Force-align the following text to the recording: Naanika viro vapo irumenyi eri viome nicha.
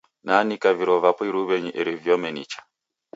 Naanika 0.25 0.69
viro 0.77 0.95
vapo 1.03 1.21
irumenyi 1.29 1.71
eri 1.79 1.93
viome 2.03 2.29
nicha. 2.35 2.59